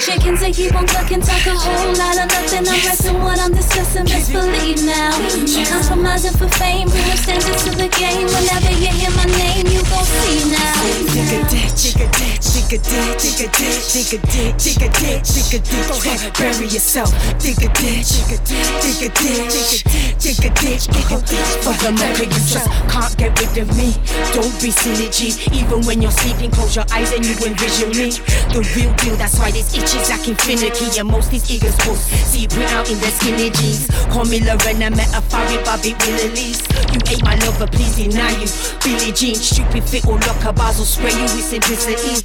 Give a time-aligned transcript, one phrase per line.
[0.00, 2.66] Chickens, they keep on talking, talk a whole lot of nothing.
[2.66, 5.12] I'm resting what I'm discussing, best believe now.
[5.70, 8.26] Compromising for fame, up standards to the game.
[8.26, 11.03] Whenever you hear my name, you gon' see now.
[12.78, 15.88] Dig a ditch, dig a ditch, dig a ditch, dig a ditch, dig a ditch.
[15.88, 17.10] Go ahead, bury yourself.
[17.38, 19.84] Dig a ditch, dig a ditch, dig a ditch,
[20.18, 21.52] dig a a ditch.
[21.62, 23.94] For the murder you just can't get rid of me.
[24.32, 25.34] Don't be silly, G.
[25.52, 28.10] Even when you're sleeping, close your eyes and you envision me.
[28.50, 30.98] The real deal, that's why this itch is like infinity.
[30.98, 33.86] And most these eagles will see it out in their skinny jeans.
[34.10, 36.66] Call me Lorena, metaphoric, Bobby Willis.
[36.90, 38.48] You ain't my lover, please deny you.
[38.82, 42.22] Billie Jean, stupid fit or lock a Basel spray you with simplicity.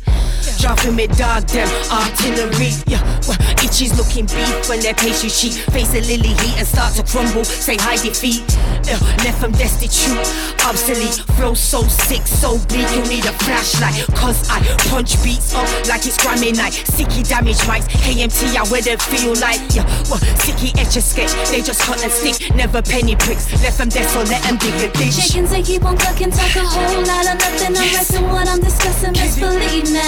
[0.59, 2.76] Dropping me dog them artillery.
[2.86, 5.55] Yeah, well, itches looking beef when their patient sheet.
[5.72, 7.45] Face a lily heat and start to crumble.
[7.45, 8.44] Say hi defeat.
[8.84, 10.20] Yeah, left them destitute,
[10.67, 11.23] obsolete.
[11.40, 12.91] Flow so sick, so bleak.
[12.91, 14.03] You need a flashlight.
[14.20, 14.59] Cause I
[14.91, 16.73] punch beats up like it's Grammy night.
[16.92, 17.88] Sicky damage mics.
[18.03, 19.64] KMT, I wear them feel like.
[19.72, 21.31] Yeah, well, sicky etch a sketch.
[21.52, 22.53] They just cut and stick.
[22.53, 23.48] Never penny pricks.
[23.64, 25.16] Left them there, so let them dig a ditch.
[25.16, 27.78] Chickens, they keep on clucking, talk a whole lot of nothing.
[27.80, 29.98] I'm resting what I'm discussing, best believe now.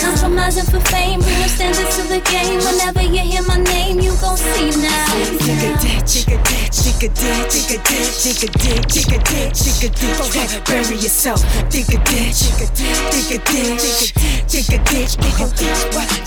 [0.00, 2.58] Compromising for fame, bring up standards to the game.
[2.60, 5.06] Whenever you hear my name, you gon' see now.
[5.38, 8.92] Dig a ditch, dig a ditch, dig a ditch, dig a ditch, dig a ditch,
[8.94, 10.18] dig a ditch, dig a ditch.
[10.18, 11.40] Go ahead, bury yourself.
[11.70, 14.12] Dig a ditch, dig a ditch, dig a ditch,
[14.48, 16.23] dig a ditch, dig a ditch,